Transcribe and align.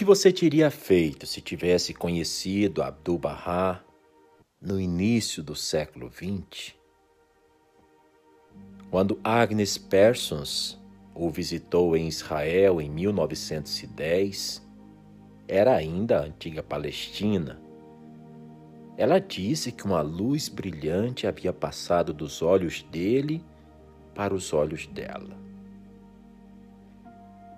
Que 0.00 0.04
você 0.06 0.32
teria 0.32 0.70
feito 0.70 1.26
se 1.26 1.42
tivesse 1.42 1.92
conhecido 1.92 2.82
Abdu'l-Bahá 2.82 3.84
no 4.58 4.80
início 4.80 5.42
do 5.42 5.54
século 5.54 6.10
XX? 6.10 6.74
Quando 8.90 9.20
Agnes 9.22 9.76
Persons 9.76 10.80
o 11.14 11.28
visitou 11.28 11.94
em 11.94 12.08
Israel 12.08 12.80
em 12.80 12.88
1910, 12.88 14.66
era 15.46 15.76
ainda 15.76 16.20
a 16.20 16.24
antiga 16.24 16.62
Palestina. 16.62 17.60
Ela 18.96 19.18
disse 19.18 19.70
que 19.70 19.84
uma 19.84 20.00
luz 20.00 20.48
brilhante 20.48 21.26
havia 21.26 21.52
passado 21.52 22.14
dos 22.14 22.40
olhos 22.40 22.80
dele 22.84 23.44
para 24.14 24.32
os 24.34 24.54
olhos 24.54 24.86
dela. 24.86 25.36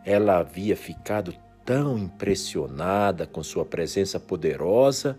Ela 0.04 0.38
havia 0.38 0.76
ficado 0.76 1.32
tão 1.64 1.98
impressionada 1.98 3.26
com 3.26 3.42
sua 3.42 3.64
presença 3.64 4.18
poderosa 4.18 5.18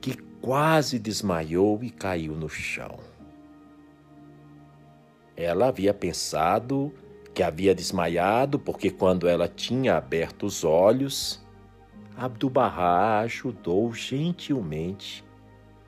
que 0.00 0.16
quase 0.40 0.98
desmaiou 0.98 1.82
e 1.82 1.90
caiu 1.90 2.34
no 2.34 2.48
chão. 2.48 2.98
Ela 5.36 5.68
havia 5.68 5.94
pensado 5.94 6.92
que 7.34 7.42
havia 7.42 7.74
desmaiado 7.74 8.58
porque, 8.58 8.90
quando 8.90 9.26
ela 9.26 9.48
tinha 9.48 9.96
aberto 9.96 10.44
os 10.44 10.64
olhos, 10.64 11.42
Abdu'l-Bahá 12.16 13.20
ajudou 13.20 13.92
gentilmente 13.94 15.24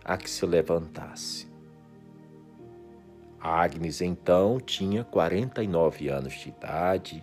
a 0.04 0.16
que 0.16 0.28
se 0.28 0.46
levantasse. 0.46 1.52
Agnes 3.40 4.00
então 4.00 4.58
tinha 4.58 5.04
49 5.04 6.08
anos 6.08 6.32
de 6.32 6.48
idade 6.48 7.22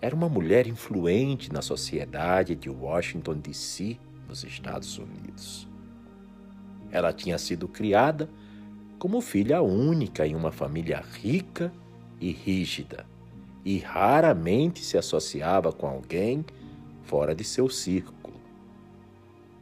era 0.00 0.14
uma 0.14 0.28
mulher 0.28 0.66
influente 0.66 1.52
na 1.52 1.60
sociedade 1.60 2.54
de 2.54 2.70
Washington, 2.70 3.34
D.C., 3.38 3.98
nos 4.28 4.44
Estados 4.44 4.98
Unidos. 4.98 5.66
Ela 6.90 7.12
tinha 7.12 7.38
sido 7.38 7.66
criada 7.66 8.28
como 8.98 9.20
filha 9.20 9.62
única 9.62 10.26
em 10.26 10.34
uma 10.34 10.52
família 10.52 11.02
rica 11.22 11.72
e 12.20 12.30
rígida 12.32 13.06
e 13.64 13.78
raramente 13.78 14.84
se 14.84 14.96
associava 14.96 15.72
com 15.72 15.86
alguém 15.86 16.44
fora 17.02 17.34
de 17.34 17.44
seu 17.44 17.68
círculo. 17.68 18.36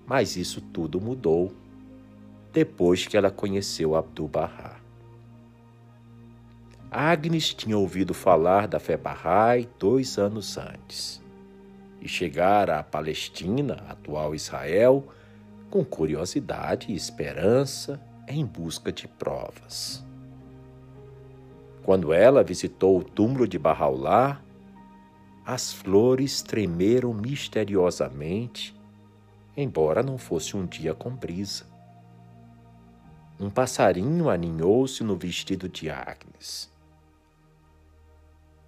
Mas 0.06 0.36
isso 0.36 0.60
tudo 0.60 1.00
mudou 1.00 1.52
depois 2.52 3.06
que 3.06 3.16
ela 3.16 3.30
conheceu 3.30 3.94
Abdu'l-Bahá. 3.94 4.85
Agnes 6.90 7.52
tinha 7.52 7.76
ouvido 7.76 8.14
falar 8.14 8.68
da 8.68 8.78
fé 8.78 8.96
Bahá'í 8.96 9.68
dois 9.76 10.18
anos 10.18 10.56
antes 10.56 11.20
e 12.00 12.06
chegara 12.08 12.78
à 12.78 12.82
Palestina, 12.84 13.84
atual 13.88 14.34
Israel, 14.36 15.04
com 15.68 15.84
curiosidade 15.84 16.92
e 16.92 16.94
esperança 16.94 18.00
em 18.28 18.46
busca 18.46 18.92
de 18.92 19.08
provas. 19.08 20.04
Quando 21.82 22.12
ela 22.12 22.44
visitou 22.44 22.98
o 22.98 23.04
túmulo 23.04 23.48
de 23.48 23.58
Bahá'u'lláh, 23.58 24.40
as 25.44 25.72
flores 25.72 26.40
tremeram 26.40 27.12
misteriosamente, 27.12 28.76
embora 29.56 30.04
não 30.04 30.18
fosse 30.18 30.56
um 30.56 30.64
dia 30.64 30.94
com 30.94 31.10
brisa. 31.10 31.66
Um 33.40 33.50
passarinho 33.50 34.30
aninhou-se 34.30 35.02
no 35.02 35.16
vestido 35.16 35.68
de 35.68 35.90
Agnes 35.90 36.75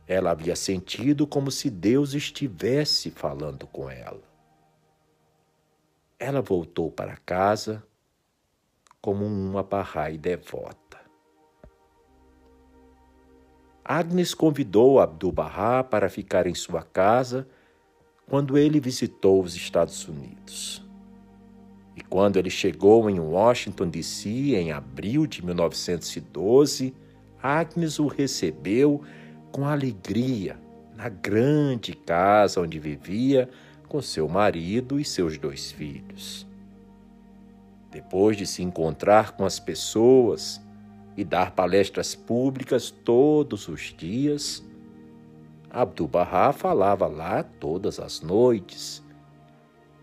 ela 0.09 0.31
havia 0.31 0.57
sentido 0.57 1.27
como 1.27 1.51
se 1.51 1.69
Deus 1.69 2.15
estivesse 2.15 3.11
falando 3.11 3.67
com 3.67 3.91
ela. 3.91 4.23
Ela 6.19 6.41
voltou 6.41 6.91
para 6.91 7.19
casa 7.19 7.85
como 9.03 9.27
uma 9.27 9.63
Bahá'í 9.63 10.17
devota. 10.17 10.99
Agnes 13.85 14.33
convidou 14.35 14.99
Abdu'l-Bahá 14.99 15.85
para 15.85 16.09
ficar 16.09 16.47
em 16.47 16.55
sua 16.55 16.83
casa 16.83 17.47
quando 18.27 18.57
ele 18.57 18.81
visitou 18.81 19.43
os 19.43 19.55
Estados 19.55 20.09
Unidos. 20.09 20.83
E 21.95 22.01
quando 22.01 22.39
ele 22.39 22.51
chegou 22.51 23.09
em 23.11 23.21
Washington, 23.21 23.89
D.C., 23.89 24.29
em 24.57 24.73
abril 24.73 25.27
de 25.27 25.45
1912, 25.45 26.95
Agnes 27.43 27.99
o 27.99 28.07
recebeu 28.07 29.03
com 29.53 29.65
alegria 29.65 30.59
na 30.97 31.09
grande 31.09 31.95
casa 31.95 32.61
onde 32.61 32.79
vivia 32.79 33.49
com 33.89 34.03
seu 34.03 34.29
marido 34.29 34.99
e 34.99 35.05
seus 35.05 35.39
dois 35.39 35.71
filhos. 35.71 36.47
Depois 37.91 38.37
de 38.37 38.47
se 38.47 38.63
encontrar 38.63 39.33
com 39.33 39.45
as 39.45 39.59
pessoas 39.59 40.61
e 41.17 41.25
dar 41.25 41.53
palestras 41.53 42.15
públicas 42.15 42.91
todos 42.91 43.67
os 43.69 43.95
dias, 43.97 44.63
Abdu'l-Bahá 45.71 46.53
falava 46.53 47.07
lá 47.07 47.43
todas 47.43 47.99
as 47.99 48.21
noites. 48.21 49.03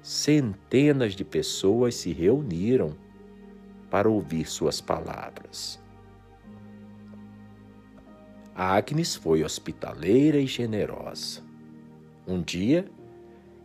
Centenas 0.02 1.14
de 1.14 1.24
pessoas 1.24 1.96
se 1.96 2.12
reuniram 2.12 2.96
para 3.90 4.10
ouvir 4.10 4.46
suas 4.46 4.82
palavras. 4.82 5.80
Agnes 8.56 9.16
foi 9.16 9.44
hospitaleira 9.44 10.38
e 10.40 10.48
generosa. 10.48 11.44
Um 12.26 12.42
dia, 12.42 12.90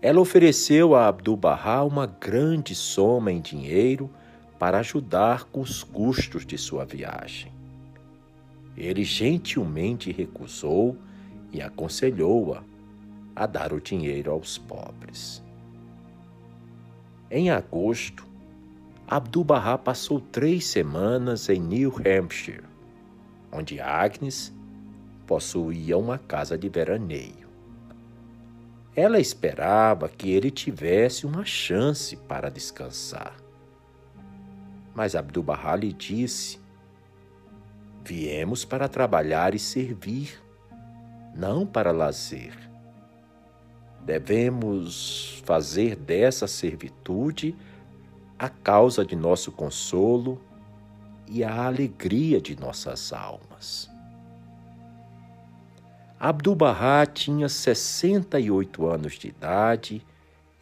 ela 0.03 0.21
ofereceu 0.21 0.97
a 0.97 1.07
Abdu'l-Bahá 1.07 1.85
uma 1.85 2.07
grande 2.07 2.75
soma 2.75 3.31
em 3.31 3.41
dinheiro 3.41 4.11
para 4.59 4.81
ajudar 4.81 5.45
com 5.45 5.61
os 5.61 5.85
custos 5.85 6.45
de 6.45 6.59
sua 6.59 6.85
viagem. 6.85 7.53
Ele 8.77 9.05
gentilmente 9.05 10.11
recusou 10.11 10.97
e 11.53 11.63
aconselhou-a 11.63 12.65
a 13.37 13.47
dar 13.47 13.73
o 13.73 13.81
dinheiro 13.81 14.33
aos 14.33 14.59
pobres. 14.59 15.41
Em 17.31 17.49
agosto, 17.49 18.27
Abdu'l-Bahá 19.07 19.79
passou 19.79 20.21
três 20.21 20.67
semanas 20.67 21.49
em 21.49 21.61
New 21.61 21.95
Hampshire, 22.05 22.65
onde 23.53 23.81
Agnes 23.81 24.53
possuía 25.31 25.97
uma 25.97 26.19
casa 26.19 26.59
de 26.59 26.69
veraneio. 26.69 27.49
Ela 28.97 29.21
esperava 29.21 30.09
que 30.09 30.29
ele 30.29 30.51
tivesse 30.51 31.25
uma 31.25 31.45
chance 31.45 32.17
para 32.17 32.51
descansar. 32.51 33.37
Mas 34.93 35.15
Abdu'l-Bahá 35.15 35.77
lhe 35.77 35.93
disse: 35.93 36.59
Viemos 38.05 38.65
para 38.65 38.89
trabalhar 38.89 39.55
e 39.55 39.59
servir, 39.61 40.43
não 41.33 41.65
para 41.65 41.93
lazer. 41.93 42.59
Devemos 44.05 45.41
fazer 45.45 45.95
dessa 45.95 46.49
servitude 46.49 47.55
a 48.37 48.49
causa 48.49 49.05
de 49.05 49.15
nosso 49.15 49.53
consolo 49.53 50.41
e 51.29 51.45
a 51.45 51.67
alegria 51.67 52.41
de 52.41 52.59
nossas 52.59 53.13
almas. 53.13 53.90
Abdu'l-Bahá 56.21 57.07
tinha 57.07 57.49
68 57.49 58.87
anos 58.87 59.15
de 59.15 59.29
idade 59.29 60.05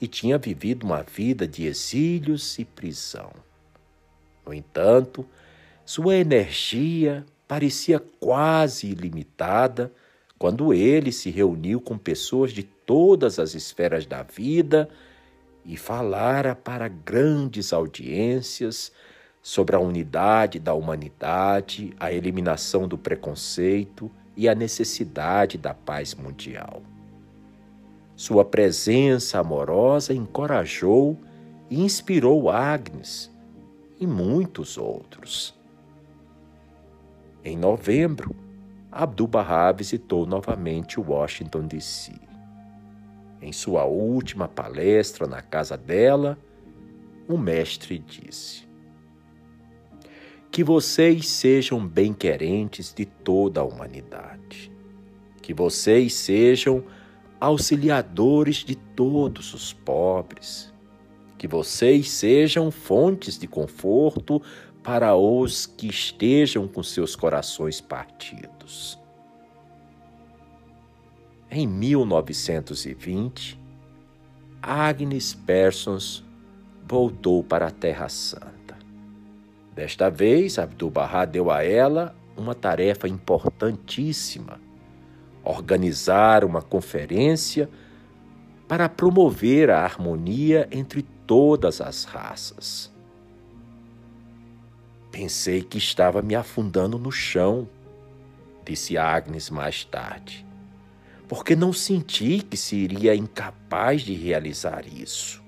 e 0.00 0.06
tinha 0.06 0.38
vivido 0.38 0.84
uma 0.84 1.02
vida 1.02 1.48
de 1.48 1.66
exílios 1.66 2.56
e 2.60 2.64
prisão. 2.64 3.32
No 4.46 4.54
entanto, 4.54 5.26
sua 5.84 6.14
energia 6.14 7.26
parecia 7.48 7.98
quase 7.98 8.86
ilimitada 8.86 9.92
quando 10.38 10.72
ele 10.72 11.10
se 11.10 11.28
reuniu 11.28 11.80
com 11.80 11.98
pessoas 11.98 12.52
de 12.52 12.62
todas 12.62 13.40
as 13.40 13.52
esferas 13.54 14.06
da 14.06 14.22
vida 14.22 14.88
e 15.64 15.76
falara 15.76 16.54
para 16.54 16.86
grandes 16.86 17.72
audiências 17.72 18.92
sobre 19.42 19.74
a 19.74 19.80
unidade 19.80 20.60
da 20.60 20.72
humanidade, 20.72 21.92
a 21.98 22.12
eliminação 22.12 22.86
do 22.86 22.96
preconceito 22.96 24.08
e 24.38 24.48
a 24.48 24.54
necessidade 24.54 25.58
da 25.58 25.74
paz 25.74 26.14
mundial. 26.14 26.80
Sua 28.14 28.44
presença 28.44 29.40
amorosa 29.40 30.14
encorajou 30.14 31.18
e 31.68 31.82
inspirou 31.82 32.48
Agnes 32.48 33.28
e 33.98 34.06
muitos 34.06 34.78
outros. 34.78 35.58
Em 37.44 37.56
novembro, 37.58 38.34
Abdu'l-Bahá 38.92 39.72
visitou 39.72 40.24
novamente 40.24 41.00
Washington, 41.00 41.66
D.C. 41.66 42.12
Em 43.42 43.52
sua 43.52 43.86
última 43.86 44.46
palestra 44.46 45.26
na 45.26 45.42
casa 45.42 45.76
dela, 45.76 46.38
o 47.28 47.36
mestre 47.36 47.98
disse: 47.98 48.67
que 50.58 50.64
vocês 50.64 51.28
sejam 51.28 51.86
bem-querentes 51.86 52.92
de 52.92 53.04
toda 53.04 53.60
a 53.60 53.64
humanidade. 53.64 54.72
Que 55.40 55.54
vocês 55.54 56.12
sejam 56.14 56.82
auxiliadores 57.38 58.64
de 58.64 58.74
todos 58.74 59.54
os 59.54 59.72
pobres. 59.72 60.74
Que 61.38 61.46
vocês 61.46 62.10
sejam 62.10 62.72
fontes 62.72 63.38
de 63.38 63.46
conforto 63.46 64.42
para 64.82 65.14
os 65.14 65.64
que 65.64 65.86
estejam 65.86 66.66
com 66.66 66.82
seus 66.82 67.14
corações 67.14 67.80
partidos. 67.80 68.98
Em 71.48 71.68
1920, 71.68 73.56
Agnes 74.60 75.34
Persons 75.34 76.24
voltou 76.84 77.44
para 77.44 77.68
a 77.68 77.70
Terra 77.70 78.08
Santa. 78.08 78.57
Desta 79.78 80.10
vez, 80.10 80.58
Abdu'l-Bahá 80.58 81.24
deu 81.24 81.52
a 81.52 81.62
ela 81.62 82.12
uma 82.36 82.52
tarefa 82.52 83.06
importantíssima: 83.06 84.60
organizar 85.44 86.44
uma 86.44 86.60
conferência 86.60 87.70
para 88.66 88.88
promover 88.88 89.70
a 89.70 89.84
harmonia 89.84 90.66
entre 90.72 91.02
todas 91.24 91.80
as 91.80 92.02
raças. 92.02 92.92
Pensei 95.12 95.62
que 95.62 95.78
estava 95.78 96.22
me 96.22 96.34
afundando 96.34 96.98
no 96.98 97.12
chão, 97.12 97.68
disse 98.64 98.98
Agnes 98.98 99.48
mais 99.48 99.84
tarde, 99.84 100.44
porque 101.28 101.54
não 101.54 101.72
senti 101.72 102.40
que 102.42 102.56
seria 102.56 103.14
incapaz 103.14 104.02
de 104.02 104.12
realizar 104.12 104.84
isso. 104.88 105.40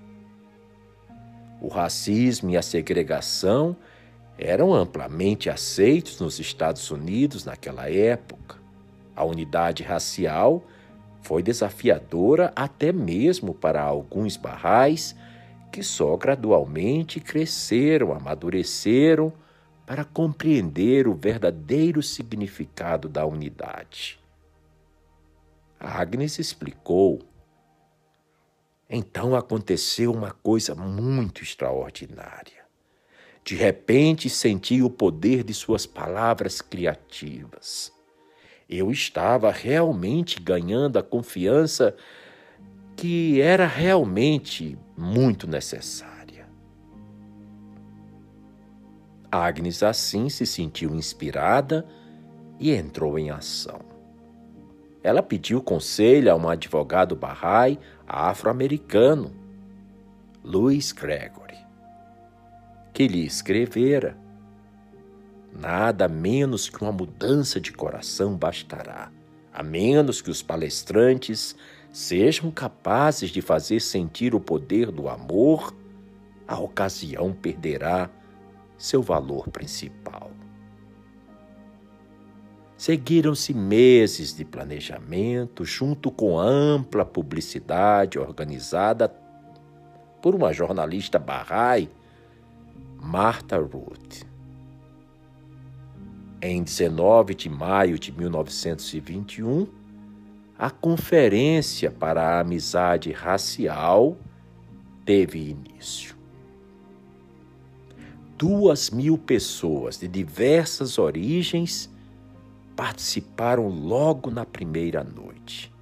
O 1.61 1.67
racismo 1.67 2.51
e 2.51 2.57
a 2.57 2.63
segregação 2.63 3.77
eram 4.43 4.73
amplamente 4.73 5.51
aceitos 5.51 6.19
nos 6.19 6.41
Estados 6.41 6.91
Unidos 6.91 7.45
naquela 7.45 7.91
época. 7.91 8.57
A 9.15 9.23
unidade 9.23 9.83
racial 9.83 10.65
foi 11.21 11.43
desafiadora 11.43 12.51
até 12.57 12.91
mesmo 12.91 13.53
para 13.53 13.83
alguns 13.83 14.39
barrais 14.39 15.15
que 15.71 15.83
só 15.83 16.17
gradualmente 16.17 17.21
cresceram, 17.21 18.15
amadureceram 18.15 19.31
para 19.87 20.07
compreender 20.07 21.07
o 21.07 21.15
verdadeiro 21.15 22.03
significado 22.03 23.11
da 23.11 23.27
unidade. 23.27 24.19
Agnes 25.79 26.39
explicou. 26.39 27.21
Então 28.89 29.37
aconteceu 29.37 30.13
uma 30.13 30.31
coisa 30.31 30.75
muito 30.75 31.43
extraordinária. 31.43 32.60
De 33.45 33.55
repente 33.55 34.29
senti 34.29 34.83
o 34.83 34.91
poder 34.91 35.43
de 35.43 35.55
suas 35.55 35.87
palavras 35.87 36.61
criativas. 36.61 37.93
Eu 38.69 38.91
estava 38.91 39.51
realmente 39.51 40.41
ganhando 40.41 40.99
a 40.99 41.03
confiança 41.03 41.97
que 42.97 43.41
era 43.41 43.67
realmente 43.67 44.79
muito 44.97 45.49
necessária. 45.49 46.47
Agnes 49.33 49.83
assim 49.83 50.29
se 50.29 50.45
sentiu 50.45 50.95
inspirada 50.95 51.87
e 52.59 52.73
entrou 52.73 53.19
em 53.19 53.31
ação. 53.31 53.81
Ela 55.03 55.23
pediu 55.23 55.63
conselho 55.63 56.31
a 56.31 56.37
um 56.37 56.49
advogado 56.49 57.17
Bahá'í 57.17 57.79
afro-americano, 58.07 59.33
Louis 60.45 60.93
Gregory, 60.93 61.40
que 62.93 63.07
lhe 63.07 63.25
escrevera: 63.25 64.17
Nada 65.53 66.09
menos 66.09 66.69
que 66.69 66.83
uma 66.83 66.93
mudança 66.93 67.61
de 67.61 67.73
coração 67.73 68.37
bastará, 68.37 69.11
a 69.53 69.63
menos 69.63 70.23
que 70.23 70.31
os 70.31 70.43
palestrantes 70.43 71.57
sejam 71.93 72.51
capazes 72.51 73.31
de 73.31 73.43
fazer 73.43 73.81
sentir 73.81 74.35
o 74.35 74.41
poder 74.41 74.91
do 74.91 75.09
amor, 75.09 75.75
a 76.47 76.59
ocasião 76.59 77.33
perderá 77.33 78.09
seu 78.79 79.03
valor 79.03 79.49
principal. 79.49 80.31
Seguiram-se 82.77 83.53
meses 83.53 84.35
de 84.35 84.43
planejamento, 84.43 85.67
junto 85.67 86.11
com 86.11 86.39
ampla 86.39 87.05
publicidade 87.05 88.19
organizada 88.19 89.15
por 90.23 90.35
uma 90.35 90.51
jornalista 90.51 91.19
Bahá'í, 91.19 91.91
Martha 93.01 93.59
Root. 93.59 94.27
Em 96.43 96.63
19 96.63 97.35
de 97.35 97.49
maio 97.49 97.99
de 97.99 98.13
1921, 98.13 99.67
a 100.59 100.71
Conferência 100.71 101.91
para 101.91 102.23
a 102.23 102.41
Amizade 102.41 103.11
Racial 103.11 104.19
teve 105.05 105.39
início. 105.51 106.15
Duas 108.37 108.91
mil 108.91 109.17
pessoas 109.17 109.99
de 109.99 110.07
diversas 110.07 110.99
origens 110.99 111.91
participaram 112.77 113.69
logo 113.69 114.31
na 114.31 114.45
primeira 114.45 115.03
noite. 115.03 115.73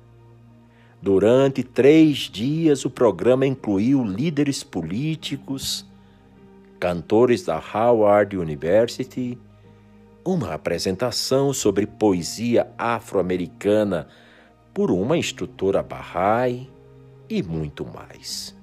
Durante 1.00 1.62
três 1.62 2.18
dias, 2.18 2.84
o 2.84 2.90
programa 2.90 3.46
incluiu 3.46 4.02
líderes 4.04 4.64
políticos, 4.64 5.87
cantores 6.78 7.44
da 7.44 7.58
Howard 7.58 8.36
University, 8.36 9.38
uma 10.24 10.54
apresentação 10.54 11.52
sobre 11.52 11.86
poesia 11.86 12.70
afro-americana 12.76 14.08
por 14.72 14.90
uma 14.90 15.16
instrutora 15.16 15.82
Bahá'í 15.82 16.70
e 17.28 17.42
muito 17.42 17.84
mais. 17.84 18.56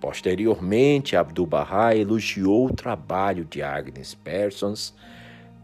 Posteriormente, 0.00 1.16
Abdu'l-Bahá 1.16 1.94
elogiou 1.94 2.66
o 2.66 2.74
trabalho 2.74 3.44
de 3.44 3.62
Agnes 3.62 4.14
Persons, 4.14 4.94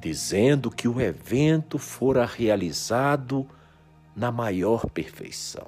dizendo 0.00 0.70
que 0.70 0.88
o 0.88 1.00
evento 1.00 1.79
fora 1.79 2.27
realizado 2.27 3.49
na 4.15 4.32
maior 4.32 4.87
perfeição. 4.91 5.67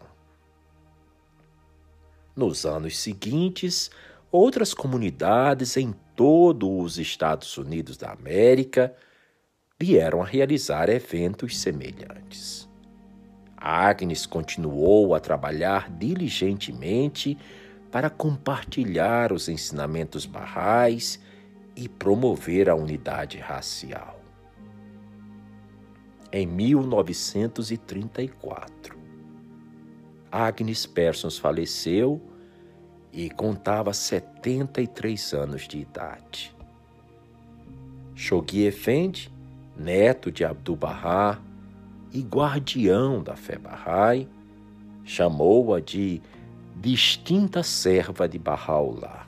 Nos 2.34 2.66
anos 2.66 2.98
seguintes, 2.98 3.90
outras 4.30 4.74
comunidades 4.74 5.76
em 5.76 5.94
todos 6.14 6.68
os 6.68 6.98
Estados 6.98 7.56
Unidos 7.56 7.96
da 7.96 8.12
América 8.12 8.94
vieram 9.78 10.22
a 10.22 10.24
realizar 10.24 10.88
eventos 10.88 11.58
semelhantes. 11.58 12.68
Agnes 13.56 14.26
continuou 14.26 15.14
a 15.14 15.20
trabalhar 15.20 15.90
diligentemente 15.90 17.38
para 17.90 18.08
compartilhar 18.10 19.32
os 19.32 19.48
ensinamentos 19.48 20.26
barrais 20.26 21.18
e 21.74 21.88
promover 21.88 22.68
a 22.68 22.74
unidade 22.74 23.38
racial. 23.38 24.20
Em 26.32 26.46
1934, 26.46 28.98
Agnes 30.30 30.86
Persons 30.86 31.38
faleceu 31.38 32.20
e 33.16 33.30
contava 33.30 33.94
73 33.94 35.32
anos 35.32 35.66
de 35.66 35.78
idade. 35.78 36.54
Shoghi 38.14 38.66
Effendi, 38.66 39.32
neto 39.74 40.30
de 40.30 40.44
Abdu'l-Bahá, 40.44 41.40
e 42.12 42.20
guardião 42.20 43.22
da 43.22 43.34
fé 43.34 43.58
Bahá'í, 43.58 44.28
chamou-a 45.02 45.80
de 45.80 46.20
distinta 46.76 47.62
serva 47.62 48.28
de 48.28 48.38
Bahá'u'lláh. 48.38 49.26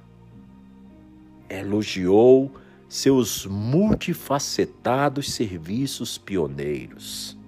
Elogiou 1.48 2.52
seus 2.88 3.46
multifacetados 3.46 5.32
serviços 5.32 6.18
pioneiros 6.18 7.38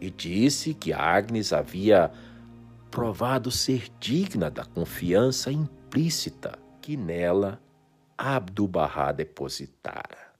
e 0.00 0.10
disse 0.10 0.74
que 0.74 0.92
Agnes 0.92 1.52
havia 1.52 2.10
provado 2.92 3.50
ser 3.50 3.88
digna 3.98 4.50
da 4.50 4.66
confiança 4.66 5.50
implícita 5.50 6.58
que 6.82 6.94
nela 6.94 7.58
Abdu'l-Bahá 8.18 9.12
depositara. 9.12 10.31